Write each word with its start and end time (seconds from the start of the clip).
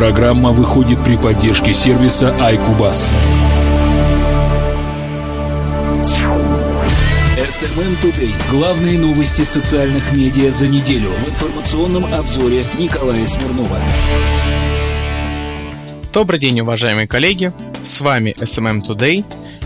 Программа 0.00 0.50
выходит 0.52 0.98
при 1.04 1.18
поддержке 1.18 1.74
сервиса 1.74 2.30
iCubus. 2.40 3.12
SMM 7.36 8.00
Today. 8.00 8.32
Главные 8.50 8.98
новости 8.98 9.42
социальных 9.42 10.10
медиа 10.14 10.50
за 10.52 10.68
неделю 10.68 11.10
в 11.10 11.28
информационном 11.28 12.06
обзоре 12.14 12.64
Николая 12.78 13.26
Смирнова. 13.26 13.78
Добрый 16.14 16.40
день, 16.40 16.58
уважаемые 16.62 17.06
коллеги. 17.06 17.52
С 17.82 18.00
вами 18.00 18.34
SMM 18.38 18.80
Today. 18.80 19.22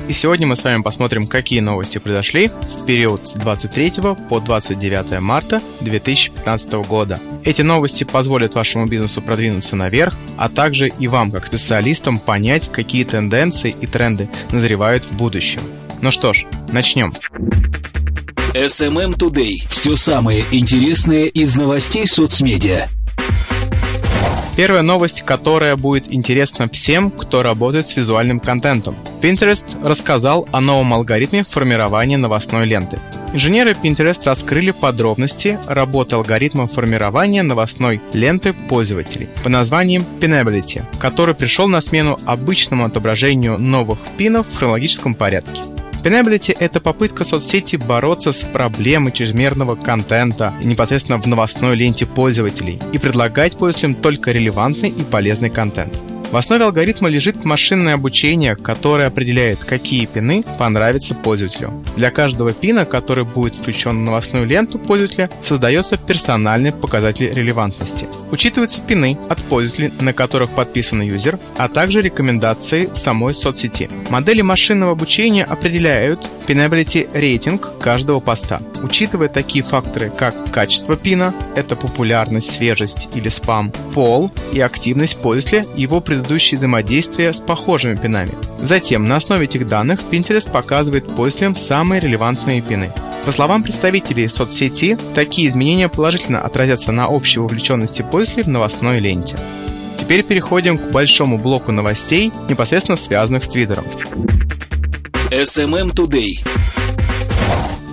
И 0.08 0.12
сегодня 0.12 0.48
мы 0.48 0.56
с 0.56 0.64
вами 0.64 0.82
посмотрим, 0.82 1.28
какие 1.28 1.60
новости 1.60 1.98
произошли 1.98 2.48
в 2.48 2.84
период 2.86 3.28
с 3.28 3.34
23 3.34 3.92
по 4.28 4.40
29 4.40 5.20
марта 5.20 5.62
2015 5.80 6.72
года. 6.88 7.20
Эти 7.44 7.60
новости 7.60 8.04
позволят 8.04 8.54
вашему 8.54 8.86
бизнесу 8.86 9.20
продвинуться 9.20 9.76
наверх, 9.76 10.14
а 10.38 10.48
также 10.48 10.88
и 10.88 11.08
вам, 11.08 11.30
как 11.30 11.46
специалистам, 11.46 12.18
понять, 12.18 12.72
какие 12.72 13.04
тенденции 13.04 13.76
и 13.78 13.86
тренды 13.86 14.30
назревают 14.50 15.04
в 15.04 15.12
будущем. 15.12 15.60
Ну 16.00 16.10
что 16.10 16.32
ж, 16.32 16.46
начнем. 16.72 17.12
SMM 18.54 19.16
Today. 19.18 19.56
Все 19.68 19.96
самое 19.96 20.44
интересное 20.52 21.24
из 21.24 21.56
новостей 21.56 22.06
соцмедиа. 22.06 22.88
Первая 24.56 24.82
новость, 24.82 25.22
которая 25.22 25.76
будет 25.76 26.12
интересна 26.12 26.68
всем, 26.68 27.10
кто 27.10 27.42
работает 27.42 27.88
с 27.88 27.96
визуальным 27.96 28.38
контентом. 28.38 28.94
Pinterest 29.20 29.84
рассказал 29.86 30.48
о 30.52 30.60
новом 30.60 30.94
алгоритме 30.94 31.42
формирования 31.42 32.16
новостной 32.16 32.64
ленты. 32.64 33.00
Инженеры 33.34 33.72
Pinterest 33.72 34.24
раскрыли 34.26 34.70
подробности 34.70 35.58
работы 35.66 36.14
алгоритма 36.14 36.68
формирования 36.68 37.42
новостной 37.42 38.00
ленты 38.12 38.52
пользователей 38.52 39.26
по 39.42 39.48
названием 39.48 40.04
Pinability, 40.20 40.84
который 41.00 41.34
пришел 41.34 41.66
на 41.66 41.80
смену 41.80 42.16
обычному 42.26 42.84
отображению 42.84 43.58
новых 43.58 43.98
пинов 44.16 44.46
в 44.46 44.56
хронологическом 44.56 45.16
порядке. 45.16 45.62
Pinability— 46.04 46.56
это 46.60 46.78
попытка 46.78 47.24
соцсети 47.24 47.74
бороться 47.74 48.30
с 48.30 48.44
проблемой 48.44 49.10
чрезмерного 49.10 49.74
контента 49.74 50.54
непосредственно 50.62 51.20
в 51.20 51.26
новостной 51.26 51.74
ленте 51.74 52.06
пользователей 52.06 52.78
и 52.92 52.98
предлагать 52.98 53.58
пользователям 53.58 53.96
только 53.96 54.30
релевантный 54.30 54.90
и 54.90 55.02
полезный 55.02 55.50
контент. 55.50 55.92
В 56.30 56.36
основе 56.36 56.64
алгоритма 56.64 57.08
лежит 57.08 57.44
машинное 57.44 57.94
обучение, 57.94 58.56
которое 58.56 59.06
определяет, 59.06 59.64
какие 59.64 60.06
пины 60.06 60.44
понравятся 60.58 61.14
пользователю. 61.14 61.84
Для 61.96 62.10
каждого 62.10 62.52
пина, 62.52 62.84
который 62.84 63.24
будет 63.24 63.54
включен 63.54 63.98
в 63.98 64.04
новостную 64.04 64.46
ленту 64.46 64.80
пользователя, 64.80 65.30
создается 65.42 65.96
персональный 65.96 66.72
показатель 66.72 67.32
релевантности. 67.32 68.06
Учитываются 68.32 68.80
пины 68.80 69.16
от 69.28 69.42
пользователей, 69.44 69.92
на 70.00 70.12
которых 70.12 70.50
подписан 70.50 71.02
юзер, 71.02 71.38
а 71.56 71.68
также 71.68 72.02
рекомендации 72.02 72.90
самой 72.94 73.32
соцсети. 73.32 73.88
Модели 74.10 74.42
машинного 74.42 74.92
обучения 74.92 75.44
определяют 75.44 76.28
Pinability 76.48 77.08
рейтинг 77.14 77.78
каждого 77.78 78.20
поста, 78.20 78.60
учитывая 78.82 79.28
такие 79.28 79.64
факторы, 79.64 80.10
как 80.10 80.50
качество 80.50 80.96
пина, 80.96 81.32
это 81.54 81.76
популярность, 81.76 82.50
свежесть 82.50 83.08
или 83.14 83.28
спам, 83.28 83.72
пол 83.94 84.30
и 84.52 84.60
активность 84.60 85.22
пользователя 85.22 85.64
его 85.76 86.00
предыдущий 86.00 86.13
предыдущие 86.14 86.58
взаимодействия 86.58 87.32
с 87.32 87.40
похожими 87.40 87.96
пинами. 87.96 88.32
Затем 88.62 89.04
на 89.04 89.16
основе 89.16 89.44
этих 89.44 89.66
данных 89.66 90.00
Pinterest 90.10 90.50
показывает 90.50 91.06
пользователям 91.06 91.56
самые 91.56 92.00
релевантные 92.00 92.62
пины. 92.62 92.92
По 93.24 93.32
словам 93.32 93.62
представителей 93.62 94.28
соцсети, 94.28 94.96
такие 95.14 95.48
изменения 95.48 95.88
положительно 95.88 96.42
отразятся 96.42 96.92
на 96.92 97.08
общей 97.08 97.40
вовлеченности 97.40 98.02
пользователей 98.02 98.44
в 98.44 98.48
новостной 98.48 99.00
ленте. 99.00 99.36
Теперь 99.98 100.22
переходим 100.22 100.78
к 100.78 100.92
большому 100.92 101.38
блоку 101.38 101.72
новостей, 101.72 102.30
непосредственно 102.48 102.96
связанных 102.96 103.42
с 103.42 103.48
Твиттером. 103.48 103.84
SMM 105.30 105.92
Today. 105.94 106.46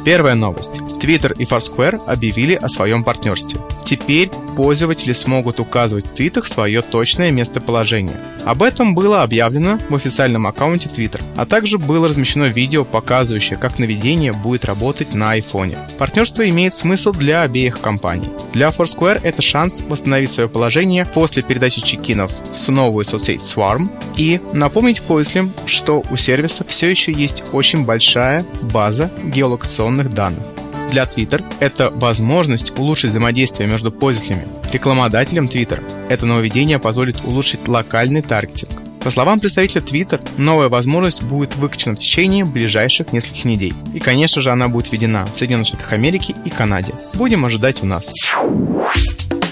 Первая 0.06 0.36
новость. 0.36 0.91
Twitter 1.02 1.36
и 1.38 1.46
Foursquare 1.46 2.02
объявили 2.06 2.54
о 2.54 2.70
своем 2.70 3.04
партнерстве. 3.04 3.60
Теперь 3.84 4.30
пользователи 4.56 5.14
смогут 5.14 5.60
указывать 5.60 6.06
в 6.06 6.14
твитах 6.14 6.46
свое 6.46 6.82
точное 6.82 7.32
местоположение. 7.32 8.16
Об 8.46 8.64
этом 8.64 8.96
было 8.96 9.24
объявлено 9.24 9.80
в 9.90 9.96
официальном 9.96 10.48
аккаунте 10.48 10.90
Twitter, 10.90 11.22
а 11.36 11.46
также 11.46 11.78
было 11.78 12.08
размещено 12.08 12.46
видео, 12.46 12.86
показывающее, 12.86 13.58
как 13.58 13.80
наведение 13.80 14.34
будет 14.34 14.66
работать 14.66 15.14
на 15.14 15.38
iPhone. 15.38 15.78
Партнерство 15.98 16.48
имеет 16.48 16.76
смысл 16.76 17.12
для 17.12 17.42
обеих 17.42 17.80
компаний. 17.82 18.30
Для 18.54 18.70
Foursquare 18.70 19.20
это 19.24 19.42
шанс 19.42 19.84
восстановить 19.88 20.32
свое 20.32 20.50
положение 20.50 21.06
после 21.06 21.44
передачи 21.44 21.82
чекинов 21.82 22.32
в 22.32 22.70
новую 22.70 23.06
соцсеть 23.06 23.42
Swarm 23.42 23.90
и 24.18 24.40
напомнить 24.54 25.02
пользователям, 25.02 25.54
что 25.66 26.04
у 26.10 26.18
сервиса 26.18 26.64
все 26.68 26.90
еще 26.90 27.12
есть 27.12 27.44
очень 27.52 27.86
большая 27.86 28.46
база 28.62 29.12
геолокационных 29.24 30.14
данных. 30.14 30.44
Для 30.92 31.06
Twitter 31.06 31.42
это 31.62 31.90
возможность 31.90 32.78
улучшить 32.78 33.12
взаимодействие 33.12 33.70
между 33.70 33.94
пользователями. 33.94 34.46
Рекламодателям 34.74 35.46
Twitter 35.46 35.82
это 36.10 36.26
нововведение 36.26 36.80
позволит 36.80 37.24
улучшить 37.24 37.70
локальный 37.70 38.22
таргетинг. 38.22 38.72
По 39.00 39.10
словам 39.10 39.40
представителя 39.40 39.82
Twitter, 39.82 40.20
новая 40.38 40.68
возможность 40.68 41.24
будет 41.24 41.56
выкачана 41.56 41.96
в 41.96 42.00
течение 42.00 42.44
ближайших 42.44 43.14
нескольких 43.14 43.46
недель. 43.46 43.74
И, 43.94 44.00
конечно 44.00 44.42
же, 44.42 44.52
она 44.52 44.68
будет 44.68 44.92
введена 44.92 45.26
в 45.34 45.40
Соединенных 45.40 45.68
Штатах 45.68 45.94
Америки 45.94 46.36
и 46.46 46.50
Канаде. 46.50 46.94
Будем 47.14 47.46
ожидать 47.46 47.82
у 47.82 47.86
нас. 47.86 48.14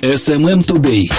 SMM 0.01 0.61
Today. 0.67 1.11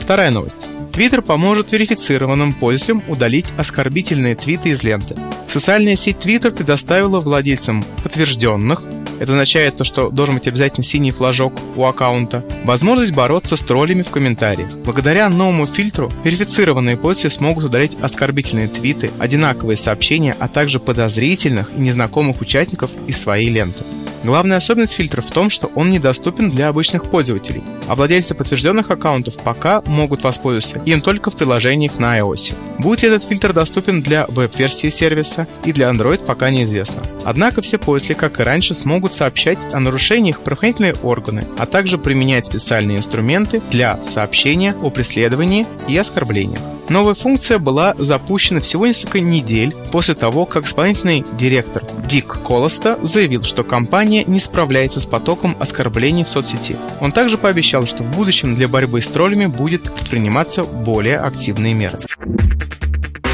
Вторая 0.00 0.32
новость. 0.32 0.66
Twitter 0.92 1.22
поможет 1.22 1.70
верифицированным 1.70 2.52
пользователям 2.52 3.02
удалить 3.06 3.52
оскорбительные 3.56 4.34
твиты 4.34 4.70
из 4.70 4.82
ленты. 4.82 5.16
Социальная 5.48 5.96
сеть 5.96 6.16
Twitter 6.16 6.50
предоставила 6.50 7.20
владельцам 7.20 7.84
подтвержденных 8.02 8.84
это 9.22 9.34
означает 9.34 9.76
то, 9.76 9.84
что 9.84 10.10
должен 10.10 10.34
быть 10.34 10.48
обязательно 10.48 10.82
синий 10.82 11.12
флажок 11.12 11.52
у 11.76 11.84
аккаунта. 11.84 12.44
Возможность 12.64 13.14
бороться 13.14 13.54
с 13.54 13.60
троллями 13.60 14.02
в 14.02 14.10
комментариях. 14.10 14.76
Благодаря 14.78 15.28
новому 15.28 15.66
фильтру 15.66 16.10
верифицированные 16.24 16.96
пользователи 16.96 17.30
смогут 17.30 17.62
удалить 17.62 17.96
оскорбительные 18.02 18.66
твиты, 18.66 19.12
одинаковые 19.20 19.76
сообщения, 19.76 20.34
а 20.40 20.48
также 20.48 20.80
подозрительных 20.80 21.70
и 21.76 21.80
незнакомых 21.80 22.40
участников 22.40 22.90
из 23.06 23.20
своей 23.20 23.48
ленты. 23.48 23.84
Главная 24.24 24.58
особенность 24.58 24.94
фильтра 24.94 25.20
в 25.20 25.30
том, 25.30 25.50
что 25.50 25.66
он 25.74 25.90
недоступен 25.90 26.48
для 26.48 26.68
обычных 26.68 27.10
пользователей, 27.10 27.64
а 27.88 27.96
владельцы 27.96 28.34
подтвержденных 28.34 28.90
аккаунтов 28.90 29.36
пока 29.38 29.82
могут 29.86 30.22
воспользоваться 30.22 30.80
им 30.84 31.00
только 31.00 31.30
в 31.30 31.36
приложениях 31.36 31.98
на 31.98 32.18
iOS. 32.18 32.54
Будет 32.78 33.02
ли 33.02 33.08
этот 33.08 33.24
фильтр 33.24 33.52
доступен 33.52 34.00
для 34.00 34.26
веб-версии 34.28 34.90
сервиса 34.90 35.48
и 35.64 35.72
для 35.72 35.90
Android 35.90 36.24
пока 36.24 36.50
неизвестно. 36.50 37.02
Однако 37.24 37.62
все 37.62 37.78
пользователи, 37.78 38.16
как 38.16 38.38
и 38.38 38.44
раньше, 38.44 38.74
смогут 38.74 39.12
сообщать 39.12 39.58
о 39.72 39.80
нарушениях 39.80 40.40
правоохранительные 40.40 40.94
органы, 41.02 41.48
а 41.58 41.66
также 41.66 41.98
применять 41.98 42.46
специальные 42.46 42.98
инструменты 42.98 43.60
для 43.70 44.00
сообщения 44.02 44.74
о 44.82 44.90
преследовании 44.90 45.66
и 45.88 45.96
оскорблениях. 45.96 46.60
Новая 46.88 47.14
функция 47.14 47.58
была 47.58 47.94
запущена 47.98 48.60
всего 48.60 48.86
несколько 48.86 49.20
недель 49.20 49.74
после 49.92 50.14
того, 50.14 50.44
как 50.44 50.66
исполнительный 50.66 51.24
директор 51.38 51.82
Дик 52.06 52.38
Колоста 52.44 52.98
заявил, 53.02 53.44
что 53.44 53.64
компания 53.64 54.24
не 54.24 54.40
справляется 54.40 55.00
с 55.00 55.06
потоком 55.06 55.56
оскорблений 55.58 56.24
в 56.24 56.28
соцсети. 56.28 56.76
Он 57.00 57.12
также 57.12 57.38
пообещал, 57.38 57.86
что 57.86 58.02
в 58.02 58.10
будущем 58.10 58.54
для 58.54 58.68
борьбы 58.68 59.00
с 59.00 59.08
троллями 59.08 59.46
будет 59.46 59.82
предприниматься 59.94 60.64
более 60.64 61.18
активные 61.18 61.74
меры. 61.74 61.98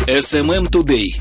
SMM 0.07 0.71
Today. 0.71 1.21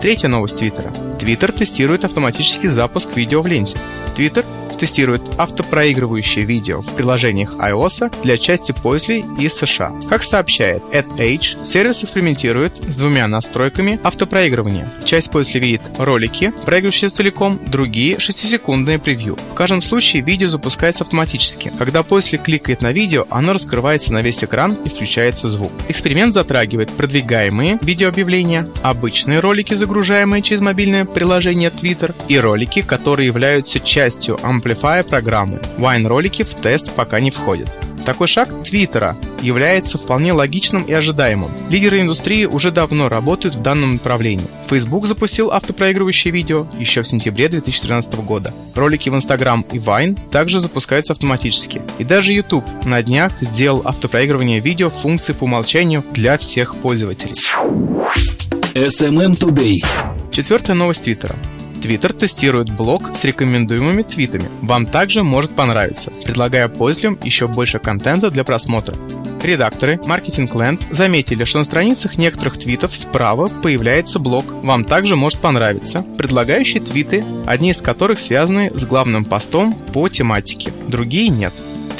Третья 0.00 0.28
новость 0.28 0.58
Твиттера. 0.58 0.92
Твиттер 1.18 1.50
тестирует 1.52 2.04
автоматический 2.04 2.68
запуск 2.68 3.16
видео 3.16 3.40
в 3.40 3.46
ленте. 3.46 3.76
Твиттер 4.14 4.44
тестирует 4.76 5.22
автопроигрывающее 5.38 6.44
видео 6.44 6.80
в 6.80 6.94
приложениях 6.94 7.56
iOS 7.56 8.12
для 8.22 8.38
части 8.38 8.72
пользователей 8.72 9.24
из 9.38 9.54
США. 9.54 9.92
Как 10.08 10.22
сообщает 10.22 10.82
AdAge, 10.92 11.64
сервис 11.64 12.04
экспериментирует 12.04 12.76
с 12.76 12.96
двумя 12.96 13.26
настройками 13.28 13.98
автопроигрывания. 14.02 14.92
Часть 15.04 15.30
пользователей 15.30 15.66
видит 15.66 15.82
ролики, 15.98 16.52
проигрывающиеся 16.64 17.16
целиком, 17.16 17.58
другие 17.66 18.16
6-секундные 18.16 18.98
превью. 18.98 19.36
В 19.50 19.54
каждом 19.54 19.82
случае 19.82 20.22
видео 20.22 20.48
запускается 20.48 21.04
автоматически. 21.04 21.72
Когда 21.78 22.02
пользователь 22.02 22.38
кликает 22.44 22.82
на 22.82 22.92
видео, 22.92 23.26
оно 23.30 23.52
раскрывается 23.52 24.12
на 24.12 24.22
весь 24.22 24.42
экран 24.44 24.74
и 24.84 24.88
включается 24.88 25.48
звук. 25.48 25.72
Эксперимент 25.88 26.34
затрагивает 26.34 26.90
продвигаемые 26.90 27.78
видеообъявления, 27.80 28.68
обычные 28.82 29.40
ролики, 29.40 29.74
загружаемые 29.74 30.42
через 30.42 30.60
мобильное 30.60 31.04
приложение 31.04 31.70
Twitter, 31.70 32.14
и 32.28 32.38
ролики, 32.38 32.82
которые 32.82 33.26
являются 33.26 33.80
частью 33.80 34.38
Amplify 34.64 35.06
программы. 35.06 35.60
Wine-ролики 35.78 36.42
в 36.42 36.54
тест 36.54 36.92
пока 36.92 37.20
не 37.20 37.30
входят. 37.30 37.70
Такой 38.06 38.28
шаг 38.28 38.50
Твиттера 38.62 39.16
является 39.40 39.96
вполне 39.96 40.32
логичным 40.32 40.82
и 40.82 40.92
ожидаемым. 40.92 41.50
Лидеры 41.70 42.00
индустрии 42.00 42.44
уже 42.44 42.70
давно 42.70 43.08
работают 43.08 43.54
в 43.54 43.62
данном 43.62 43.94
направлении. 43.94 44.46
Facebook 44.66 45.06
запустил 45.06 45.50
автопроигрывающее 45.50 46.32
видео 46.32 46.66
еще 46.78 47.02
в 47.02 47.08
сентябре 47.08 47.48
2013 47.48 48.14
года. 48.16 48.52
Ролики 48.74 49.08
в 49.08 49.14
Instagram 49.14 49.64
и 49.72 49.78
Vine 49.78 50.18
также 50.30 50.60
запускаются 50.60 51.14
автоматически. 51.14 51.80
И 51.98 52.04
даже 52.04 52.32
YouTube 52.32 52.64
на 52.84 53.02
днях 53.02 53.32
сделал 53.40 53.82
автопроигрывание 53.84 54.60
видео 54.60 54.90
функции 54.90 55.32
по 55.32 55.44
умолчанию 55.44 56.04
для 56.12 56.36
всех 56.36 56.76
пользователей. 56.76 57.34
SMM 58.74 59.34
Today. 59.38 59.76
Четвертая 60.30 60.76
новость 60.76 61.04
Твиттера. 61.04 61.36
Twitter 61.84 62.14
тестирует 62.14 62.70
блог 62.70 63.14
с 63.14 63.24
рекомендуемыми 63.24 64.00
твитами. 64.00 64.48
Вам 64.62 64.86
также 64.86 65.22
может 65.22 65.54
понравиться, 65.54 66.10
предлагая 66.24 66.68
пользователям 66.68 67.18
еще 67.22 67.46
больше 67.46 67.78
контента 67.78 68.30
для 68.30 68.42
просмотра. 68.42 68.96
Редакторы 69.42 69.96
Marketing 69.96 70.78
заметили, 70.90 71.44
что 71.44 71.58
на 71.58 71.64
страницах 71.64 72.16
некоторых 72.16 72.56
твитов 72.56 72.96
справа 72.96 73.48
появляется 73.48 74.18
блок 74.18 74.46
«Вам 74.62 74.84
также 74.84 75.14
может 75.14 75.40
понравиться», 75.40 76.02
предлагающий 76.16 76.80
твиты, 76.80 77.22
одни 77.44 77.70
из 77.70 77.82
которых 77.82 78.18
связаны 78.18 78.72
с 78.74 78.84
главным 78.86 79.26
постом 79.26 79.74
по 79.74 80.08
тематике, 80.08 80.72
другие 80.88 81.28
нет. 81.28 81.52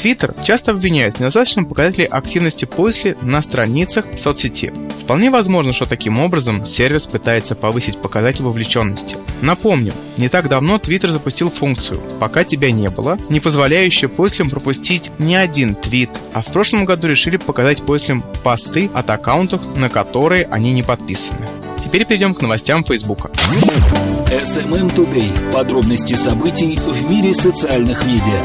Twitter 0.03 0.35
часто 0.43 0.71
обвиняют 0.71 1.17
в 1.17 1.21
недостаточном 1.21 1.67
показателе 1.67 2.07
активности 2.07 2.65
пользователей 2.65 3.17
на 3.21 3.43
страницах 3.43 4.07
соцсети. 4.17 4.73
Вполне 4.99 5.31
возможно, 5.31 5.73
что 5.73 5.87
таким 5.87 6.19
образом 6.19 6.65
сервис 6.65 7.07
пытается 7.07 7.55
повысить 7.55 7.99
показатель 7.99 8.43
вовлеченности. 8.43 9.17
Напомню, 9.43 9.93
не 10.17 10.29
так 10.29 10.49
давно 10.49 10.77
Twitter 10.77 11.11
запустил 11.11 11.51
функцию 11.51 12.01
«Пока 12.21 12.45
тебя 12.45 12.71
не 12.71 12.89
было», 12.89 13.19
не 13.29 13.41
позволяющую 13.41 14.09
пользователям 14.09 14.51
пропустить 14.51 15.13
ни 15.19 15.35
один 15.35 15.75
твит, 15.75 16.11
а 16.33 16.43
в 16.43 16.47
прошлом 16.47 16.85
году 16.85 17.09
решили 17.09 17.37
показать 17.37 17.83
пользователям 17.83 18.25
посты 18.43 18.91
от 18.95 19.11
аккаунтов, 19.11 19.63
на 19.77 19.89
которые 19.89 20.47
они 20.51 20.73
не 20.73 20.83
подписаны. 20.83 21.47
Теперь 21.83 22.07
перейдем 22.07 22.35
к 22.35 22.41
новостям 22.41 22.83
Фейсбука. 22.83 23.31
SMM 24.31 24.95
Today. 24.95 25.53
Подробности 25.53 26.15
событий 26.15 26.77
в 26.77 27.11
мире 27.11 27.35
социальных 27.35 28.07
медиа. 28.07 28.43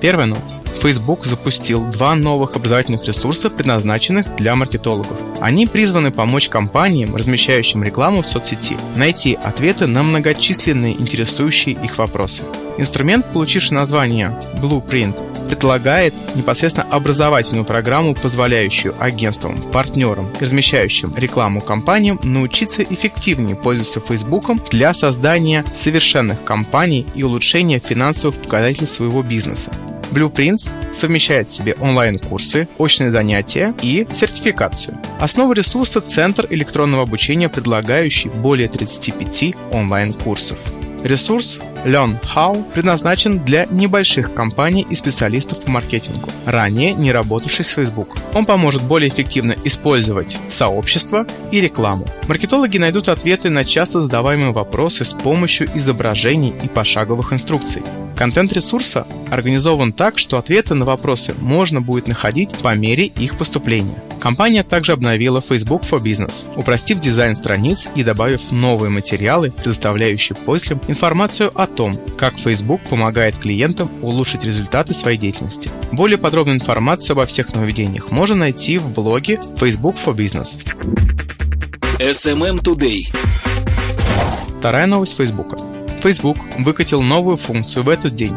Первая 0.00 0.26
новость. 0.26 0.56
Facebook 0.80 1.26
запустил 1.26 1.84
два 1.84 2.14
новых 2.14 2.56
образовательных 2.56 3.04
ресурса, 3.04 3.50
предназначенных 3.50 4.36
для 4.36 4.56
маркетологов. 4.56 5.16
Они 5.40 5.66
призваны 5.66 6.10
помочь 6.10 6.48
компаниям, 6.48 7.14
размещающим 7.14 7.84
рекламу 7.84 8.22
в 8.22 8.26
соцсети, 8.26 8.76
найти 8.96 9.34
ответы 9.34 9.86
на 9.86 10.02
многочисленные 10.02 10.98
интересующие 10.98 11.74
их 11.74 11.98
вопросы. 11.98 12.44
Инструмент, 12.78 13.30
получивший 13.30 13.74
название 13.74 14.40
Blueprint, 14.54 15.48
предлагает 15.48 16.14
непосредственно 16.34 16.86
образовательную 16.90 17.64
программу, 17.64 18.14
позволяющую 18.14 18.94
агентствам, 18.98 19.60
партнерам 19.72 20.30
размещающим 20.40 21.12
рекламу 21.16 21.60
компаниям 21.60 22.20
научиться 22.22 22.82
эффективнее 22.84 23.56
пользоваться 23.56 24.00
Facebook 24.00 24.70
для 24.70 24.94
создания 24.94 25.64
совершенных 25.74 26.42
компаний 26.44 27.06
и 27.14 27.22
улучшения 27.22 27.80
финансовых 27.80 28.36
показателей 28.36 28.86
своего 28.86 29.22
бизнеса. 29.22 29.72
Blueprints 30.10 30.68
совмещает 30.92 31.48
в 31.48 31.52
себе 31.52 31.76
онлайн-курсы, 31.80 32.68
очные 32.78 33.10
занятия 33.10 33.74
и 33.82 34.06
сертификацию. 34.10 34.98
Основа 35.20 35.52
ресурса– 35.52 36.00
Центр 36.08 36.46
электронного 36.50 37.04
обучения, 37.04 37.48
предлагающий 37.48 38.30
более 38.30 38.68
35 38.68 39.54
онлайн-курсов. 39.72 40.58
Ресурс 41.04 41.60
Learn 41.84 42.16
How 42.34 42.62
предназначен 42.74 43.38
для 43.38 43.66
небольших 43.70 44.34
компаний 44.34 44.86
и 44.88 44.94
специалистов 44.94 45.62
по 45.62 45.70
маркетингу, 45.70 46.28
ранее 46.44 46.92
не 46.92 47.10
работавших 47.10 47.66
с 47.66 47.70
Facebook. 47.70 48.16
Он 48.34 48.44
поможет 48.44 48.82
более 48.82 49.08
эффективно 49.08 49.56
использовать 49.64 50.38
сообщество 50.48 51.26
и 51.50 51.60
рекламу. 51.60 52.06
Маркетологи 52.28 52.78
найдут 52.78 53.08
ответы 53.08 53.48
на 53.48 53.64
часто 53.64 54.02
задаваемые 54.02 54.52
вопросы 54.52 55.04
с 55.04 55.12
помощью 55.12 55.70
изображений 55.74 56.52
и 56.62 56.68
пошаговых 56.68 57.32
инструкций. 57.32 57.82
Контент 58.20 58.52
ресурса 58.52 59.06
организован 59.30 59.94
так, 59.94 60.18
что 60.18 60.36
ответы 60.36 60.74
на 60.74 60.84
вопросы 60.84 61.34
можно 61.40 61.80
будет 61.80 62.06
находить 62.06 62.50
по 62.58 62.74
мере 62.74 63.06
их 63.06 63.38
поступления. 63.38 64.02
Компания 64.20 64.62
также 64.62 64.92
обновила 64.92 65.40
Facebook 65.40 65.84
for 65.84 66.02
Business, 66.02 66.44
упростив 66.54 67.00
дизайн 67.00 67.34
страниц 67.34 67.88
и 67.94 68.04
добавив 68.04 68.52
новые 68.52 68.90
материалы, 68.90 69.50
предоставляющие 69.50 70.36
пользователям 70.36 70.82
информацию 70.88 71.50
о 71.58 71.66
том, 71.66 71.98
как 72.18 72.36
Facebook 72.36 72.82
помогает 72.82 73.38
клиентам 73.38 73.90
улучшить 74.02 74.44
результаты 74.44 74.92
своей 74.92 75.16
деятельности. 75.16 75.70
Более 75.90 76.18
подробную 76.18 76.58
информацию 76.58 77.14
обо 77.14 77.24
всех 77.24 77.54
нововведениях 77.54 78.10
можно 78.10 78.36
найти 78.36 78.76
в 78.76 78.90
блоге 78.90 79.40
Facebook 79.56 79.96
for 79.96 80.14
Business. 80.14 80.66
SMM 81.98 82.60
Today. 82.60 83.00
Вторая 84.58 84.84
новость 84.84 85.16
Facebook. 85.16 85.69
Facebook 86.00 86.38
выкатил 86.58 87.02
новую 87.02 87.36
функцию 87.36 87.84
в 87.84 87.88
этот 87.88 88.14
день, 88.14 88.34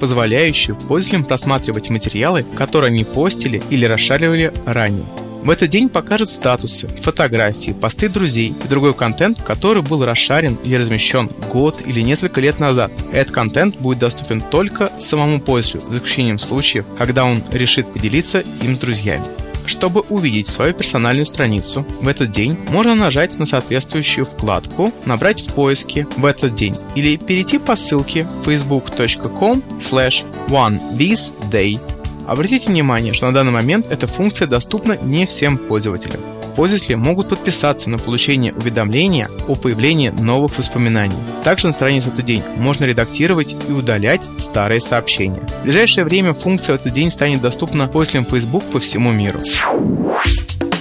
позволяющую 0.00 0.76
пользователям 0.76 1.24
просматривать 1.24 1.90
материалы, 1.90 2.44
которые 2.54 2.88
они 2.88 3.04
постили 3.04 3.62
или 3.70 3.84
расшаривали 3.84 4.52
ранее. 4.64 5.04
В 5.42 5.50
этот 5.50 5.70
день 5.70 5.88
покажет 5.88 6.28
статусы, 6.28 6.88
фотографии, 7.00 7.70
посты 7.70 8.08
друзей 8.08 8.52
и 8.64 8.68
другой 8.68 8.94
контент, 8.94 9.40
который 9.42 9.80
был 9.80 10.04
расшарен 10.04 10.58
или 10.64 10.74
размещен 10.74 11.30
год 11.52 11.80
или 11.86 12.00
несколько 12.00 12.40
лет 12.40 12.58
назад. 12.58 12.90
Этот 13.12 13.32
контент 13.32 13.76
будет 13.76 14.00
доступен 14.00 14.40
только 14.40 14.90
самому 14.98 15.40
пользователю, 15.40 15.88
за 15.88 15.98
исключением 15.98 16.40
случаев, 16.40 16.84
когда 16.98 17.24
он 17.24 17.44
решит 17.52 17.92
поделиться 17.92 18.40
им 18.60 18.74
с 18.74 18.80
друзьями. 18.80 19.24
Чтобы 19.66 20.02
увидеть 20.02 20.46
свою 20.46 20.72
персональную 20.72 21.26
страницу 21.26 21.84
в 22.00 22.08
этот 22.08 22.30
день, 22.30 22.56
можно 22.70 22.94
нажать 22.94 23.38
на 23.38 23.46
соответствующую 23.46 24.24
вкладку 24.24 24.92
«Набрать 25.04 25.40
в 25.40 25.52
поиске 25.52 26.06
в 26.16 26.24
этот 26.24 26.54
день» 26.54 26.76
или 26.94 27.16
перейти 27.16 27.58
по 27.58 27.76
ссылке 27.76 28.26
facebook.com 28.44 29.62
slash 29.80 30.24
onethisday. 30.48 31.80
Обратите 32.26 32.68
внимание, 32.68 33.12
что 33.12 33.26
на 33.26 33.32
данный 33.32 33.52
момент 33.52 33.86
эта 33.88 34.06
функция 34.06 34.48
доступна 34.48 34.96
не 35.02 35.26
всем 35.26 35.58
пользователям 35.58 36.35
пользователи 36.56 36.94
могут 36.94 37.28
подписаться 37.28 37.90
на 37.90 37.98
получение 37.98 38.52
уведомления 38.54 39.28
о 39.46 39.54
появлении 39.54 40.08
новых 40.08 40.58
воспоминаний. 40.58 41.16
Также 41.44 41.66
на 41.66 41.72
странице 41.72 42.08
«Этот 42.08 42.24
день» 42.24 42.42
можно 42.56 42.84
редактировать 42.84 43.54
и 43.68 43.72
удалять 43.72 44.22
старые 44.38 44.80
сообщения. 44.80 45.46
В 45.60 45.64
ближайшее 45.64 46.04
время 46.04 46.32
функция 46.32 46.74
«Этот 46.74 46.92
день» 46.92 47.10
станет 47.10 47.42
доступна 47.42 47.86
пользователям 47.86 48.24
Facebook 48.24 48.64
по 48.64 48.80
всему 48.80 49.12
миру. 49.12 49.40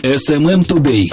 SMM 0.01 0.63
Today. 0.63 1.05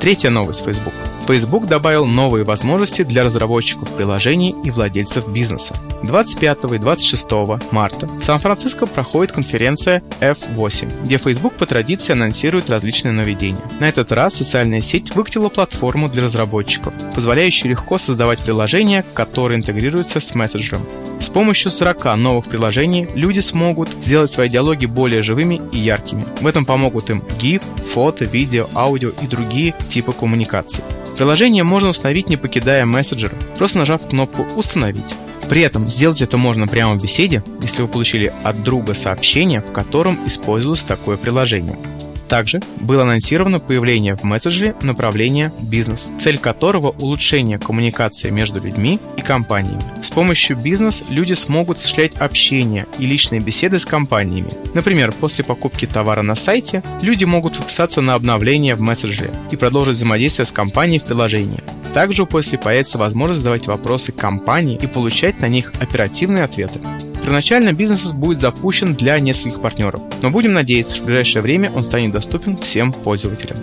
Третья 0.00 0.30
новость 0.30 0.64
Facebook. 0.64 0.94
Facebook 1.26 1.66
добавил 1.66 2.04
новые 2.04 2.44
возможности 2.44 3.02
для 3.02 3.24
разработчиков 3.24 3.90
приложений 3.92 4.56
и 4.62 4.70
владельцев 4.70 5.26
бизнеса. 5.28 5.74
25 6.02 6.64
и 6.72 6.78
26 6.78 7.30
марта 7.70 8.06
в 8.06 8.22
Сан-Франциско 8.22 8.86
проходит 8.86 9.32
конференция 9.32 10.02
F8, 10.20 11.04
где 11.04 11.16
Facebook 11.16 11.54
по 11.54 11.64
традиции 11.64 12.12
анонсирует 12.12 12.68
различные 12.68 13.12
нововведения. 13.12 13.60
На 13.80 13.88
этот 13.88 14.12
раз 14.12 14.34
социальная 14.34 14.82
сеть 14.82 15.14
выкатила 15.14 15.48
платформу 15.48 16.10
для 16.10 16.24
разработчиков, 16.24 16.92
позволяющую 17.14 17.70
легко 17.70 17.96
создавать 17.96 18.40
приложения, 18.40 19.02
которые 19.14 19.58
интегрируются 19.58 20.20
с 20.20 20.34
мессенджером. 20.34 20.86
С 21.20 21.30
помощью 21.30 21.70
40 21.70 22.16
новых 22.16 22.44
приложений 22.46 23.08
люди 23.14 23.40
смогут 23.40 23.88
сделать 24.02 24.30
свои 24.30 24.50
диалоги 24.50 24.84
более 24.84 25.22
живыми 25.22 25.62
и 25.72 25.78
яркими. 25.78 26.26
В 26.42 26.46
этом 26.46 26.66
помогут 26.66 27.08
им 27.08 27.22
GIF, 27.38 27.62
фото, 27.94 28.26
видео, 28.26 28.68
аудио 28.74 29.10
и 29.22 29.26
другие 29.26 29.74
типы 29.88 30.12
коммуникаций. 30.12 30.84
Приложение 31.16 31.62
можно 31.62 31.90
установить 31.90 32.28
не 32.28 32.36
покидая 32.36 32.84
мессенджер, 32.84 33.32
просто 33.56 33.78
нажав 33.78 34.08
кнопку 34.08 34.46
«Установить». 34.56 35.14
При 35.48 35.62
этом 35.62 35.88
сделать 35.88 36.22
это 36.22 36.36
можно 36.36 36.66
прямо 36.66 36.94
в 36.94 37.02
беседе, 37.02 37.42
если 37.60 37.82
вы 37.82 37.88
получили 37.88 38.32
от 38.42 38.62
друга 38.62 38.94
сообщение, 38.94 39.60
в 39.60 39.72
котором 39.72 40.18
использовалось 40.26 40.82
такое 40.82 41.16
приложение. 41.16 41.78
Также 42.28 42.60
было 42.80 43.02
анонсировано 43.02 43.60
появление 43.60 44.16
в 44.16 44.22
мессенджере 44.22 44.74
направления 44.82 45.52
«Бизнес», 45.60 46.10
цель 46.18 46.38
которого– 46.38 46.88
улучшение 46.98 47.58
коммуникации 47.58 48.30
между 48.30 48.60
людьми 48.60 48.98
и 49.16 49.20
компаниями. 49.20 49.84
С 50.02 50.10
помощью 50.10 50.56
«Бизнес» 50.56 51.04
люди 51.08 51.34
смогут 51.34 51.78
осуществлять 51.78 52.16
общение 52.16 52.86
и 52.98 53.06
личные 53.06 53.40
беседы 53.40 53.78
с 53.78 53.84
компаниями. 53.84 54.50
Например, 54.74 55.12
после 55.12 55.44
покупки 55.44 55.86
товара 55.86 56.22
на 56.22 56.34
сайте 56.34 56.82
люди 57.02 57.24
могут 57.24 57.56
подписаться 57.56 58.00
на 58.00 58.14
обновление 58.14 58.74
в 58.74 58.80
мессенджере 58.80 59.30
и 59.50 59.56
продолжить 59.56 59.96
взаимодействие 59.96 60.46
с 60.46 60.52
компанией 60.52 60.98
в 60.98 61.04
приложении. 61.04 61.60
Также 61.92 62.26
после 62.26 62.58
появится 62.58 62.98
возможность 62.98 63.40
задавать 63.40 63.68
вопросы 63.68 64.10
компании 64.10 64.78
и 64.80 64.86
получать 64.88 65.40
на 65.40 65.48
них 65.48 65.72
оперативные 65.78 66.42
ответы. 66.42 66.80
Первоначально 67.24 67.72
бизнес 67.72 68.12
будет 68.12 68.38
запущен 68.38 68.94
для 68.94 69.18
нескольких 69.18 69.62
партнеров, 69.62 70.02
но 70.20 70.28
будем 70.30 70.52
надеяться, 70.52 70.94
что 70.94 71.04
в 71.04 71.06
ближайшее 71.06 71.40
время 71.40 71.72
он 71.72 71.82
станет 71.82 72.12
доступен 72.12 72.58
всем 72.58 72.92
пользователям. 72.92 73.56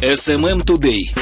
SMM 0.00 0.64
Today. 0.64 1.14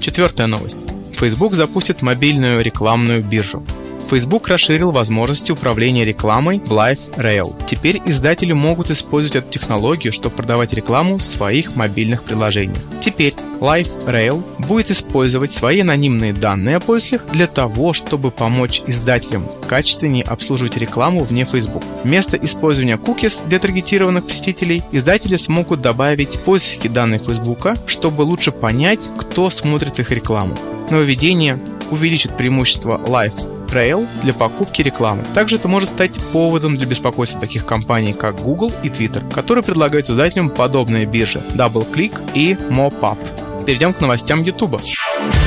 Четвертая 0.00 0.46
новость. 0.46 0.78
Facebook 1.12 1.54
запустит 1.54 2.00
мобильную 2.00 2.62
рекламную 2.62 3.22
биржу. 3.22 3.62
Facebook 4.08 4.48
расширил 4.48 4.92
возможности 4.92 5.50
управления 5.50 6.04
рекламой 6.04 6.60
в 6.60 6.72
Live 6.72 7.16
Rail. 7.16 7.54
Теперь 7.66 8.00
издатели 8.04 8.52
могут 8.52 8.90
использовать 8.90 9.36
эту 9.36 9.50
технологию, 9.50 10.12
чтобы 10.12 10.36
продавать 10.36 10.72
рекламу 10.72 11.18
в 11.18 11.22
своих 11.22 11.74
мобильных 11.74 12.22
приложениях. 12.22 12.78
Теперь 13.00 13.34
Live 13.60 14.06
Rail 14.06 14.44
будет 14.58 14.90
использовать 14.90 15.52
свои 15.52 15.80
анонимные 15.80 16.32
данные 16.32 16.76
о 16.76 16.80
пользователях 16.80 17.26
для 17.32 17.46
того, 17.46 17.92
чтобы 17.92 18.30
помочь 18.30 18.82
издателям 18.86 19.48
качественнее 19.66 20.24
обслуживать 20.24 20.76
рекламу 20.76 21.24
вне 21.24 21.44
Facebook. 21.44 21.82
Вместо 22.04 22.36
использования 22.36 22.96
cookies 22.96 23.48
для 23.48 23.58
таргетированных 23.58 24.26
посетителей, 24.26 24.82
издатели 24.92 25.36
смогут 25.36 25.80
добавить 25.80 26.38
пользовательские 26.40 26.92
данные 26.92 27.18
Facebook, 27.18 27.66
чтобы 27.86 28.22
лучше 28.22 28.52
понять, 28.52 29.08
кто 29.18 29.50
смотрит 29.50 29.98
их 29.98 30.10
рекламу. 30.10 30.56
Нововведение 30.90 31.58
увеличит 31.90 32.36
преимущество 32.36 33.00
Live 33.06 33.55
Trail 33.66 34.06
для 34.22 34.32
покупки 34.32 34.82
рекламы. 34.82 35.24
Также 35.34 35.56
это 35.56 35.68
может 35.68 35.88
стать 35.88 36.20
поводом 36.32 36.76
для 36.76 36.86
беспокойства 36.86 37.40
таких 37.40 37.66
компаний, 37.66 38.12
как 38.12 38.42
Google 38.42 38.72
и 38.82 38.88
Twitter, 38.88 39.22
которые 39.32 39.64
предлагают 39.64 40.08
издателям 40.08 40.50
подобные 40.50 41.06
биржи 41.06 41.42
DoubleClick 41.54 42.32
и 42.34 42.54
MoPub. 42.54 43.18
Перейдем 43.64 43.92
к 43.92 44.00
новостям 44.00 44.42
YouTube. 44.42 44.80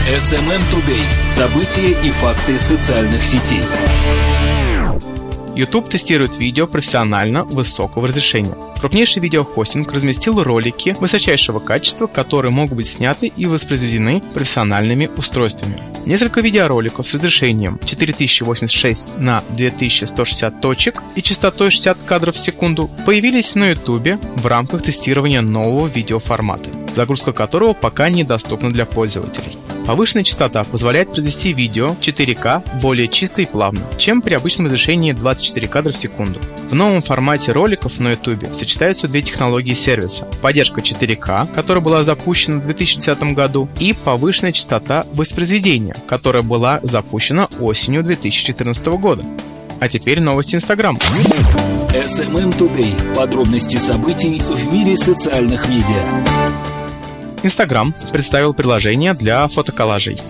SMM 0.10 0.62
Today. 0.72 1.26
События 1.26 1.92
и 2.04 2.12
факты 2.12 2.60
социальных 2.60 3.24
сетей. 3.24 3.62
YouTube 5.60 5.90
тестирует 5.90 6.38
видео 6.38 6.68
профессионально 6.68 7.44
высокого 7.44 8.08
разрешения. 8.08 8.56
Крупнейший 8.80 9.22
видеохостинг 9.22 9.92
разместил 9.92 10.42
ролики 10.42 10.96
высочайшего 11.02 11.60
качества, 11.60 12.08
которые 12.08 12.54
могут 12.54 12.78
быть 12.78 12.88
сняты 12.88 13.28
и 13.28 13.46
воспроизведены 13.46 14.24
профессиональными 14.34 15.10
устройствами. 15.18 15.82
Несколько 16.06 16.40
видеороликов 16.40 17.06
с 17.06 17.14
разрешением 17.14 17.78
4086 17.86 19.18
на 19.18 19.44
2160 19.50 20.62
точек 20.62 21.04
и 21.18 21.22
частотой 21.22 21.72
60 21.72 22.04
кадров 22.04 22.36
в 22.36 22.40
секунду 22.40 22.90
появились 23.06 23.56
на 23.56 23.72
YouTube 23.72 24.18
в 24.38 24.46
рамках 24.46 24.82
тестирования 24.82 25.42
нового 25.42 25.88
видеоформата, 25.88 26.70
загрузка 26.96 27.34
которого 27.34 27.74
пока 27.74 28.10
недоступна 28.10 28.72
для 28.72 28.86
пользователей. 28.86 29.59
Повышенная 29.86 30.24
частота 30.24 30.64
позволяет 30.64 31.12
произвести 31.12 31.54
видео 31.54 31.96
4К 32.02 32.80
более 32.82 33.08
чисто 33.08 33.42
и 33.42 33.46
плавно, 33.46 33.82
чем 33.98 34.22
при 34.22 34.34
обычном 34.34 34.68
разрешении 34.68 35.12
24 35.12 35.68
кадра 35.68 35.92
в 35.92 35.98
секунду. 35.98 36.40
В 36.70 36.76
новом 36.76 37.02
формате 37.02 37.52
роликов 37.52 38.00
на 38.00 38.12
YouTube 38.12 38.54
сочетаются 38.54 39.08
две 39.08 39.24
технологии 39.24 39.74
сервиса. 39.74 40.28
Поддержка 40.42 40.82
4К, 40.82 41.52
которая 41.54 41.84
была 41.84 42.04
запущена 42.04 42.60
в 42.60 42.64
2010 42.64 43.34
году, 43.34 43.68
и 43.80 43.94
повышенная 43.94 44.52
частота 44.52 45.06
воспроизведения, 45.14 45.96
которая 46.08 46.44
была 46.44 46.80
запущена 46.84 47.48
осенью 47.60 48.04
2014 48.04 48.86
года. 48.88 49.26
А 49.80 49.88
теперь 49.88 50.20
новости 50.20 50.56
Instagram. 50.56 50.98
SMM 51.94 52.56
Today. 52.58 53.16
Подробности 53.16 53.78
событий 53.78 54.40
в 54.40 54.74
мире 54.74 54.96
социальных 54.96 55.68
медиа. 55.68 56.79
Instagram 57.44 57.94
представил 58.12 58.54
приложение 58.54 59.14
для 59.14 59.48
фотоколлажей. 59.48 60.22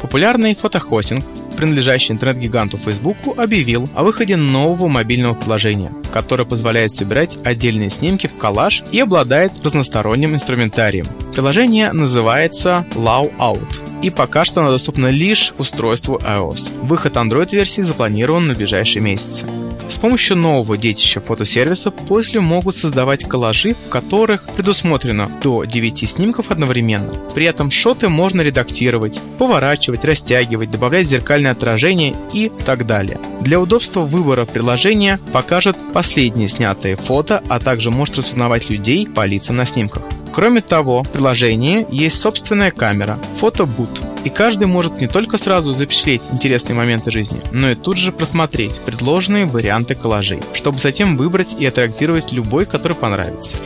Популярный 0.00 0.54
фотохостинг, 0.54 1.24
принадлежащий 1.56 2.12
интернет-гиганту 2.12 2.76
Facebook, 2.76 3.16
объявил 3.36 3.88
о 3.94 4.04
выходе 4.04 4.36
нового 4.36 4.88
мобильного 4.88 5.34
приложения, 5.34 5.90
которое 6.12 6.44
позволяет 6.44 6.92
собирать 6.92 7.38
отдельные 7.44 7.90
снимки 7.90 8.26
в 8.26 8.36
коллаж 8.36 8.84
и 8.92 9.00
обладает 9.00 9.52
разносторонним 9.64 10.34
инструментарием. 10.34 11.06
Приложение 11.32 11.92
называется 11.92 12.86
Low 12.92 13.34
Out 13.38 14.02
и 14.02 14.10
пока 14.10 14.44
что 14.44 14.60
оно 14.60 14.70
доступно 14.70 15.08
лишь 15.08 15.52
устройству 15.58 16.18
iOS. 16.18 16.86
Выход 16.86 17.16
Android-версии 17.16 17.80
запланирован 17.80 18.46
на 18.46 18.54
ближайшие 18.54 19.02
месяцы. 19.02 19.46
С 19.88 19.96
помощью 19.96 20.36
нового 20.36 20.76
детища 20.76 21.20
фотосервиса 21.20 21.90
пользователи 21.90 22.40
могут 22.40 22.76
создавать 22.76 23.24
коллажи, 23.24 23.74
в 23.74 23.88
которых 23.88 24.48
предусмотрено 24.50 25.30
до 25.42 25.64
9 25.64 26.08
снимков 26.08 26.50
одновременно. 26.50 27.14
При 27.34 27.46
этом 27.46 27.70
шоты 27.70 28.08
можно 28.08 28.42
редактировать, 28.42 29.18
поворачивать, 29.38 30.04
растягивать, 30.04 30.70
добавлять 30.70 31.08
зеркальное 31.08 31.52
отражение 31.52 32.14
и 32.34 32.52
так 32.66 32.86
далее. 32.86 33.18
Для 33.40 33.60
удобства 33.60 34.00
выбора 34.00 34.44
приложения 34.44 35.18
покажет 35.32 35.76
последние 35.94 36.48
снятые 36.48 36.96
фото, 36.96 37.42
а 37.48 37.58
также 37.58 37.90
может 37.90 38.18
распознавать 38.18 38.68
людей 38.68 39.06
по 39.06 39.24
лицам 39.24 39.56
на 39.56 39.64
снимках. 39.64 40.02
Кроме 40.38 40.60
того, 40.60 41.02
в 41.02 41.10
приложении 41.10 41.84
есть 41.90 42.20
собственная 42.20 42.70
камера– 42.70 43.18
фотобут, 43.38 43.90
и 44.22 44.30
каждый 44.30 44.68
может 44.68 45.00
не 45.00 45.08
только 45.08 45.36
сразу 45.36 45.72
запечатлеть 45.72 46.22
интересные 46.30 46.76
моменты 46.76 47.10
жизни, 47.10 47.40
но 47.50 47.70
и 47.70 47.74
тут 47.74 47.96
же 47.96 48.12
просмотреть 48.12 48.80
предложенные 48.86 49.46
варианты 49.46 49.96
коллажей, 49.96 50.38
чтобы 50.54 50.78
затем 50.78 51.16
выбрать 51.16 51.56
и 51.58 51.66
отредактировать 51.66 52.32
любой, 52.32 52.66
который 52.66 52.96
понравится. 52.96 53.56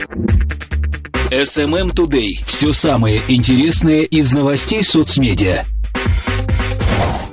SMM 1.29 1.93
Today. 1.93 2.43
Все 2.47 2.73
самое 2.73 3.21
интересное 3.27 4.01
из 4.01 4.33
новостей 4.33 4.83
соцмедиа. 4.83 5.65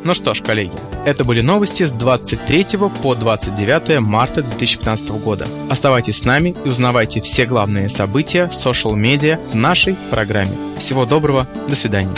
Ну 0.04 0.12
что 0.12 0.34
ж, 0.34 0.42
коллеги, 0.42 0.76
это 1.04 1.24
были 1.24 1.40
новости 1.40 1.84
с 1.84 1.92
23 1.92 2.66
по 3.02 3.14
29 3.14 4.00
марта 4.00 4.42
2015 4.42 5.10
года. 5.10 5.46
Оставайтесь 5.68 6.18
с 6.18 6.24
нами 6.24 6.54
и 6.64 6.68
узнавайте 6.68 7.20
все 7.20 7.46
главные 7.46 7.88
события 7.88 8.50
social 8.52 8.94
медиа 8.94 9.38
в 9.52 9.54
нашей 9.54 9.96
программе. 10.10 10.56
Всего 10.78 11.04
доброго, 11.04 11.46
до 11.68 11.74
свидания. 11.74 12.14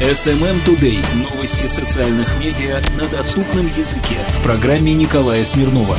SMM 0.00 0.62
Today. 0.64 0.98
Новости 1.14 1.66
социальных 1.66 2.28
медиа 2.38 2.80
на 3.00 3.08
доступном 3.08 3.66
языке 3.66 4.16
в 4.28 4.42
программе 4.42 4.92
Николая 4.92 5.42
Смирнова. 5.42 5.96